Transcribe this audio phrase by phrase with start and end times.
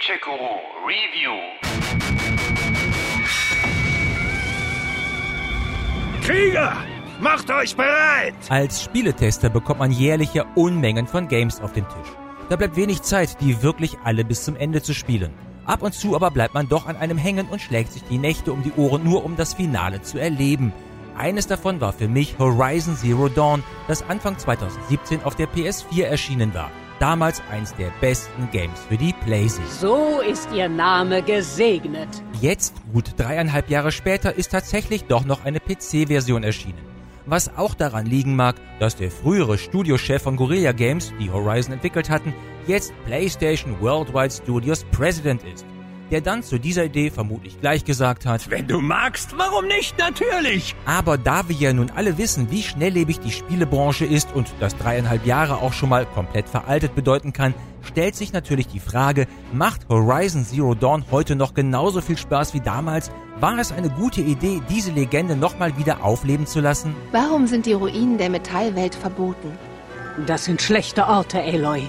[0.00, 0.56] Gadget-Guru
[0.86, 1.36] Review.
[6.22, 6.76] Krieger,
[7.20, 8.34] macht euch bereit!
[8.48, 12.12] Als Spieletester bekommt man jährlich ja Unmengen von Games auf den Tisch.
[12.48, 15.34] Da bleibt wenig Zeit, die wirklich alle bis zum Ende zu spielen.
[15.66, 18.52] Ab und zu aber bleibt man doch an einem hängen und schlägt sich die Nächte
[18.52, 20.72] um die Ohren, nur um das Finale zu erleben.
[21.14, 26.54] Eines davon war für mich Horizon Zero Dawn, das Anfang 2017 auf der PS4 erschienen
[26.54, 26.70] war.
[27.00, 29.72] Damals eins der besten Games für die PlayStation.
[29.80, 32.08] So ist Ihr Name gesegnet.
[32.42, 36.78] Jetzt, gut dreieinhalb Jahre später, ist tatsächlich doch noch eine PC-Version erschienen.
[37.24, 42.10] Was auch daran liegen mag, dass der frühere Studiochef von Guerilla Games, die Horizon entwickelt
[42.10, 42.34] hatten,
[42.66, 45.64] jetzt PlayStation Worldwide Studios President ist
[46.10, 49.98] der dann zu dieser Idee vermutlich gleich gesagt hat, Wenn du magst, warum nicht?
[49.98, 50.74] Natürlich!
[50.86, 55.24] aber da wir ja nun alle wissen, wie schnelllebig die Spielebranche ist und dass dreieinhalb
[55.26, 60.44] Jahre auch schon mal komplett veraltet bedeuten kann, stellt sich natürlich die Frage, macht Horizon
[60.44, 63.10] Zero Dawn heute noch genauso viel Spaß wie damals?
[63.38, 66.94] War es eine gute Idee, diese Legende nochmal wieder aufleben zu lassen?
[67.12, 69.56] Warum sind die Ruinen der Metallwelt verboten?
[70.26, 71.88] Das sind schlechte Orte, Aloy.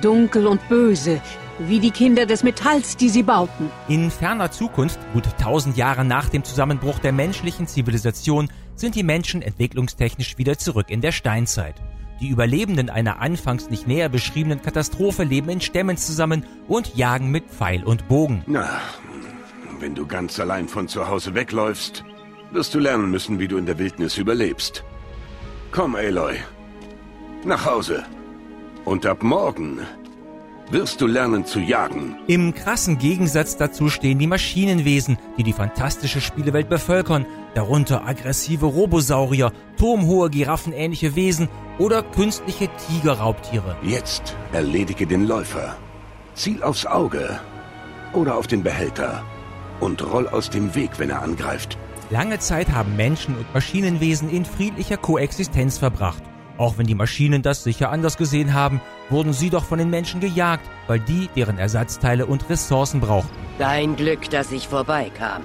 [0.00, 1.20] Dunkel und böse,
[1.58, 3.70] wie die Kinder des Metalls, die sie bauten.
[3.88, 9.42] In ferner Zukunft, gut tausend Jahre nach dem Zusammenbruch der menschlichen Zivilisation, sind die Menschen
[9.42, 11.76] entwicklungstechnisch wieder zurück in der Steinzeit.
[12.20, 17.50] Die Überlebenden einer anfangs nicht näher beschriebenen Katastrophe leben in Stämmen zusammen und jagen mit
[17.50, 18.42] Pfeil und Bogen.
[18.46, 18.80] Na,
[19.80, 22.04] wenn du ganz allein von zu Hause wegläufst,
[22.52, 24.82] wirst du lernen müssen, wie du in der Wildnis überlebst.
[25.72, 26.36] Komm, Aloy.
[27.44, 28.04] Nach Hause.
[28.84, 29.80] Und ab morgen
[30.70, 32.16] wirst du lernen zu jagen.
[32.26, 39.52] Im krassen Gegensatz dazu stehen die Maschinenwesen, die die fantastische Spielewelt bevölkern, darunter aggressive Robosaurier,
[39.78, 43.76] turmhohe giraffenähnliche Wesen oder künstliche Tigerraubtiere.
[43.82, 45.76] Jetzt erledige den Läufer.
[46.34, 47.40] Ziel aufs Auge
[48.12, 49.24] oder auf den Behälter
[49.80, 51.78] und roll aus dem Weg, wenn er angreift.
[52.10, 56.22] Lange Zeit haben Menschen und Maschinenwesen in friedlicher Koexistenz verbracht.
[56.58, 58.80] Auch wenn die Maschinen das sicher anders gesehen haben,
[59.10, 63.34] wurden sie doch von den Menschen gejagt, weil die deren Ersatzteile und Ressourcen brauchten.
[63.58, 65.42] Dein Glück, dass ich vorbeikam.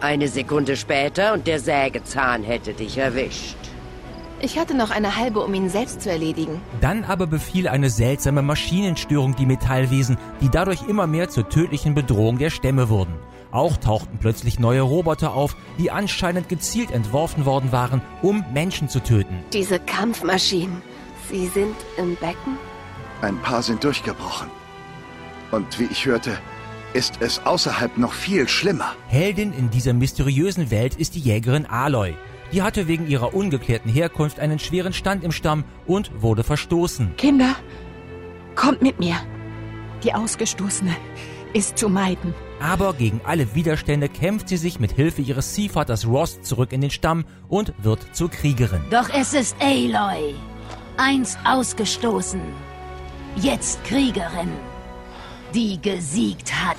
[0.00, 3.56] Eine Sekunde später und der Sägezahn hätte dich erwischt.
[4.40, 6.60] Ich hatte noch eine halbe, um ihn selbst zu erledigen.
[6.80, 12.38] Dann aber befiel eine seltsame Maschinenstörung die Metallwesen, die dadurch immer mehr zur tödlichen Bedrohung
[12.38, 13.14] der Stämme wurden.
[13.54, 18.98] Auch tauchten plötzlich neue Roboter auf, die anscheinend gezielt entworfen worden waren, um Menschen zu
[18.98, 19.38] töten.
[19.52, 20.82] Diese Kampfmaschinen,
[21.30, 22.58] sie sind im Becken?
[23.22, 24.48] Ein paar sind durchgebrochen.
[25.52, 26.36] Und wie ich hörte,
[26.94, 28.96] ist es außerhalb noch viel schlimmer.
[29.06, 32.16] Heldin in dieser mysteriösen Welt ist die Jägerin Aloy.
[32.50, 37.14] Die hatte wegen ihrer ungeklärten Herkunft einen schweren Stand im Stamm und wurde verstoßen.
[37.16, 37.54] Kinder,
[38.56, 39.14] kommt mit mir.
[40.02, 40.96] Die Ausgestoßene
[41.52, 42.34] ist zu meiden.
[42.60, 46.90] Aber gegen alle Widerstände kämpft sie sich mit Hilfe ihres Ziehvaters Ross zurück in den
[46.90, 48.82] Stamm und wird zur Kriegerin.
[48.90, 50.34] Doch es ist Aloy.
[50.96, 52.40] Einst ausgestoßen.
[53.36, 54.52] Jetzt Kriegerin.
[55.54, 56.76] Die gesiegt hat.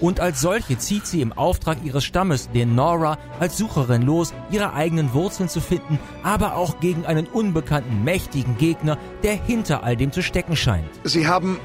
[0.00, 4.72] Und als solche zieht sie im Auftrag ihres Stammes, den Nora, als Sucherin los, ihre
[4.72, 10.10] eigenen Wurzeln zu finden, aber auch gegen einen unbekannten, mächtigen Gegner, der hinter all dem
[10.10, 10.88] zu stecken scheint.
[11.04, 11.60] Sie haben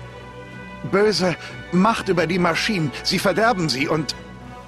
[0.91, 1.35] böse
[1.71, 2.91] Macht über die Maschinen.
[3.03, 4.15] Sie verderben sie und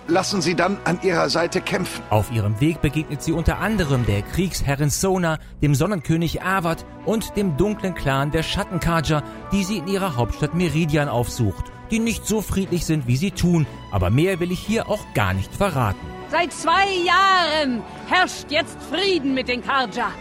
[0.07, 2.03] lassen sie dann an ihrer Seite kämpfen.
[2.09, 7.57] Auf ihrem Weg begegnet sie unter anderem der Kriegsherrin Sona, dem Sonnenkönig Avad und dem
[7.57, 12.85] dunklen Clan der Schattenkaja, die sie in ihrer Hauptstadt Meridian aufsucht, die nicht so friedlich
[12.85, 15.99] sind, wie sie tun, aber mehr will ich hier auch gar nicht verraten.
[16.29, 20.11] Seit zwei Jahren herrscht jetzt Frieden mit den Karja.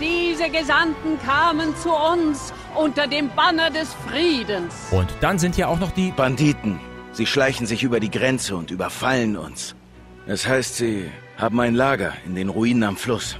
[0.00, 4.74] Diese Gesandten kamen zu uns unter dem Banner des Friedens.
[4.90, 6.80] Und dann sind ja auch noch die Banditen.
[7.12, 9.74] Sie schleichen sich über die Grenze und überfallen uns.
[10.26, 13.38] Das heißt, sie haben ein Lager in den Ruinen am Fluss.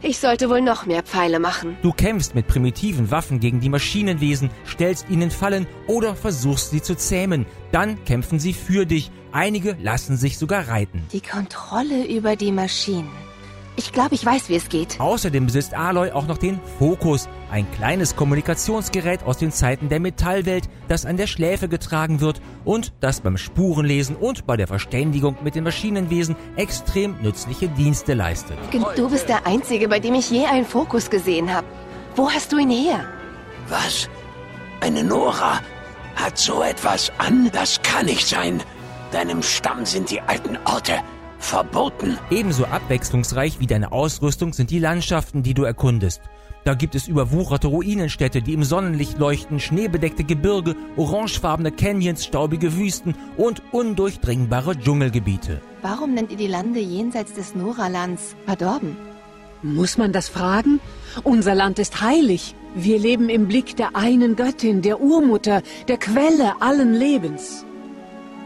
[0.00, 1.76] Ich sollte wohl noch mehr Pfeile machen.
[1.82, 6.94] Du kämpfst mit primitiven Waffen gegen die Maschinenwesen, stellst ihnen Fallen oder versuchst sie zu
[6.94, 7.46] zähmen.
[7.72, 9.10] Dann kämpfen sie für dich.
[9.32, 11.04] Einige lassen sich sogar reiten.
[11.12, 13.27] Die Kontrolle über die Maschinen.
[13.78, 14.98] Ich glaube, ich weiß, wie es geht.
[14.98, 20.68] Außerdem besitzt Aloy auch noch den Fokus, ein kleines Kommunikationsgerät aus den Zeiten der Metallwelt,
[20.88, 25.54] das an der Schläfe getragen wird und das beim Spurenlesen und bei der Verständigung mit
[25.54, 28.58] den Maschinenwesen extrem nützliche Dienste leistet.
[28.96, 31.68] Du bist der Einzige, bei dem ich je einen Fokus gesehen habe.
[32.16, 33.04] Wo hast du ihn her?
[33.68, 34.10] Was?
[34.80, 35.60] Eine Nora
[36.16, 37.48] hat so etwas an?
[37.52, 38.60] Das kann nicht sein.
[39.12, 40.94] Deinem Stamm sind die alten Orte
[41.38, 42.18] verboten.
[42.30, 46.20] Ebenso abwechslungsreich wie deine Ausrüstung sind die Landschaften, die du erkundest.
[46.64, 53.14] Da gibt es überwucherte Ruinenstädte, die im Sonnenlicht leuchten, schneebedeckte Gebirge, orangefarbene Canyons, staubige Wüsten
[53.36, 55.62] und undurchdringbare Dschungelgebiete.
[55.80, 58.96] Warum nennt ihr die Lande jenseits des Nora-Lands verdorben?
[59.62, 60.78] Muss man das fragen?
[61.24, 62.54] Unser Land ist heilig.
[62.74, 67.64] Wir leben im Blick der einen Göttin, der Urmutter, der Quelle allen Lebens.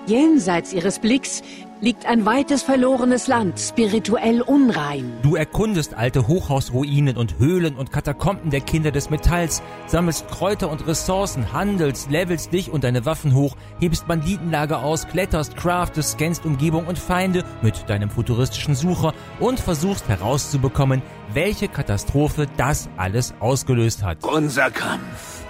[0.07, 1.43] Jenseits ihres Blicks
[1.83, 5.13] liegt ein weites verlorenes Land, spirituell unrein.
[5.23, 10.87] Du erkundest alte Hochhausruinen und Höhlen und Katakomben der Kinder des Metalls, sammelst Kräuter und
[10.87, 16.87] Ressourcen, handelst, levelst dich und deine Waffen hoch, hebst Banditenlager aus, kletterst, craftest, scannst Umgebung
[16.87, 21.03] und Feinde mit deinem futuristischen Sucher und versuchst herauszubekommen,
[21.33, 24.23] welche Katastrophe das alles ausgelöst hat.
[24.23, 25.43] Unser Kampf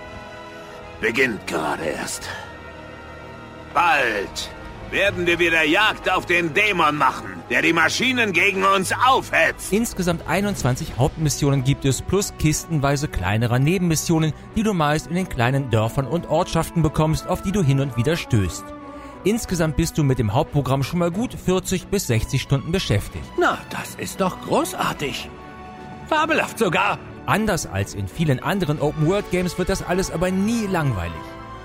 [1.02, 2.26] beginnt gerade erst.
[3.74, 4.50] Bald
[4.92, 9.72] werden wir wieder Jagd auf den Dämon machen, der die Maschinen gegen uns aufhetzt.
[9.72, 15.70] Insgesamt 21 Hauptmissionen gibt es, plus kistenweise kleinerer Nebenmissionen, die du meist in den kleinen
[15.70, 18.64] Dörfern und Ortschaften bekommst, auf die du hin und wieder stößt.
[19.24, 23.24] Insgesamt bist du mit dem Hauptprogramm schon mal gut 40 bis 60 Stunden beschäftigt.
[23.38, 25.30] Na, das ist doch großartig.
[26.08, 26.98] Fabelhaft sogar.
[27.24, 31.12] Anders als in vielen anderen Open-World-Games wird das alles aber nie langweilig.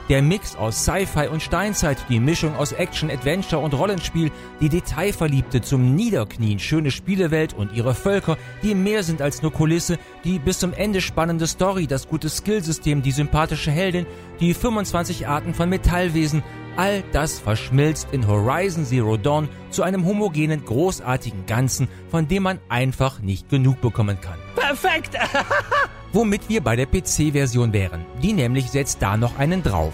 [0.10, 4.32] Der Mix aus Sci-Fi und Steinzeit, die Mischung aus Action, Adventure und Rollenspiel,
[4.62, 10.00] die detailverliebte zum Niederknien schöne Spielewelt und ihre Völker, die mehr sind als nur Kulisse,
[10.24, 14.06] die bis zum Ende spannende Story, das gute Skillsystem, die sympathische Heldin,
[14.40, 16.42] die 25 Arten von Metallwesen,
[16.78, 22.60] all das verschmilzt in Horizon Zero Dawn zu einem homogenen, großartigen Ganzen, von dem man
[22.70, 24.40] einfach nicht genug bekommen kann.
[24.56, 25.18] Perfekt!
[26.18, 28.04] Womit wir bei der PC-Version wären.
[28.24, 29.94] Die nämlich setzt da noch einen drauf.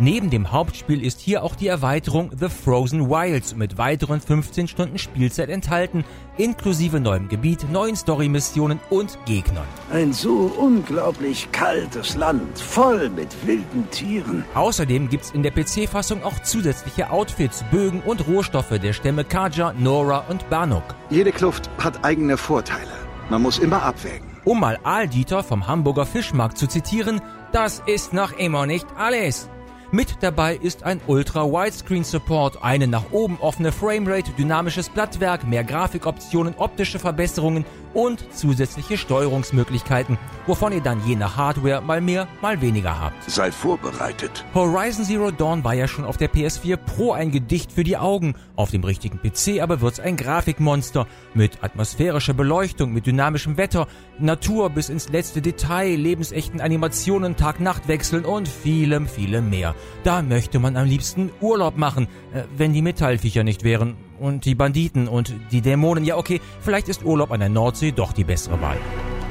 [0.00, 4.98] Neben dem Hauptspiel ist hier auch die Erweiterung The Frozen Wilds mit weiteren 15 Stunden
[4.98, 6.04] Spielzeit enthalten,
[6.38, 9.62] inklusive neuem Gebiet, neuen Story-Missionen und Gegnern.
[9.92, 14.44] Ein so unglaublich kaltes Land, voll mit wilden Tieren.
[14.54, 20.24] Außerdem gibt's in der PC-Fassung auch zusätzliche Outfits, Bögen und Rohstoffe der Stämme Kaja, Nora
[20.28, 20.96] und Banuk.
[21.10, 22.90] Jede Kluft hat eigene Vorteile.
[23.28, 24.29] Man muss immer abwägen.
[24.50, 27.20] Um mal Aaldieter vom Hamburger Fischmarkt zu zitieren,
[27.52, 29.48] das ist noch immer nicht alles.
[29.92, 36.98] Mit dabei ist ein Ultra-Widescreen-Support, eine nach oben offene Framerate, dynamisches Blattwerk, mehr Grafikoptionen, optische
[36.98, 37.64] Verbesserungen
[37.94, 43.30] und zusätzliche Steuerungsmöglichkeiten, wovon ihr dann je nach Hardware mal mehr, mal weniger habt.
[43.30, 44.44] Sei vorbereitet.
[44.54, 48.34] Horizon Zero Dawn war ja schon auf der PS4 Pro ein Gedicht für die Augen.
[48.56, 53.86] Auf dem richtigen PC aber wird's ein Grafikmonster mit atmosphärischer Beleuchtung, mit dynamischem Wetter,
[54.18, 59.74] Natur bis ins letzte Detail, lebensechten Animationen, Tag-Nacht-Wechseln und vielem, vielem mehr.
[60.04, 63.96] Da möchte man am liebsten Urlaub machen, äh, wenn die Metallviecher nicht wären.
[64.20, 66.04] Und die Banditen und die Dämonen.
[66.04, 68.76] Ja, okay, vielleicht ist Urlaub an der Nordsee doch die bessere Wahl.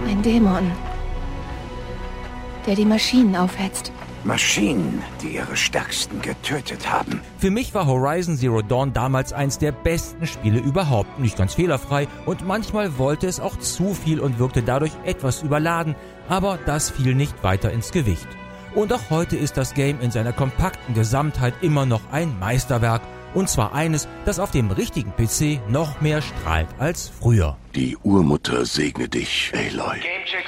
[0.08, 0.72] Ein Dämon,
[2.66, 3.92] der die Maschinen aufhetzt.
[4.24, 7.22] Maschinen, die ihre Stärksten getötet haben.
[7.38, 11.20] Für mich war Horizon Zero Dawn damals eins der besten Spiele überhaupt.
[11.20, 15.96] Nicht ganz fehlerfrei und manchmal wollte es auch zu viel und wirkte dadurch etwas überladen,
[16.28, 18.28] aber das fiel nicht weiter ins Gewicht.
[18.74, 23.02] Und auch heute ist das Game in seiner kompakten Gesamtheit immer noch ein Meisterwerk
[23.34, 27.58] und zwar eines, das auf dem richtigen PC noch mehr strahlt als früher.
[27.76, 30.00] Die Urmutter segne dich, Aloy.
[30.00, 30.46] Gamecheck